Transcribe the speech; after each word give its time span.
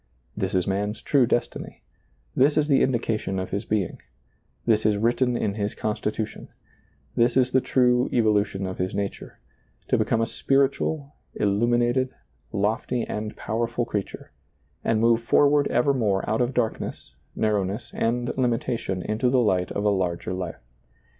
This 0.35 0.55
is 0.55 0.65
man's 0.65 0.99
true 0.99 1.27
destiny; 1.27 1.83
this 2.35 2.57
is 2.57 2.67
the 2.67 2.81
indication 2.81 3.37
of 3.37 3.51
his 3.51 3.65
being; 3.65 4.01
this 4.65 4.83
is 4.83 4.97
written 4.97 5.37
in 5.37 5.53
his 5.53 5.75
con 5.75 5.93
stitution; 5.95 6.47
this 7.15 7.37
is 7.37 7.51
the 7.51 7.61
true 7.61 8.09
evolution 8.11 8.65
of 8.65 8.79
his 8.79 8.95
nature— 8.95 9.37
to 9.89 9.99
become 9.99 10.19
a 10.19 10.25
spiritual, 10.25 11.13
illuminated, 11.35 12.09
lofty 12.51 13.03
and 13.03 13.37
pow 13.37 13.57
erful 13.59 13.85
creature, 13.87 14.31
and 14.83 14.99
move 15.01 15.21
forward 15.21 15.67
evermore 15.67 16.27
out 16.27 16.41
of 16.41 16.55
darkness, 16.55 17.13
narrowness, 17.35 17.91
and 17.93 18.35
limitation 18.35 19.03
into 19.03 19.29
the 19.29 19.39
light 19.39 19.71
of 19.71 19.83
a 19.85 19.89
larger 19.89 20.33
life. 20.33 20.63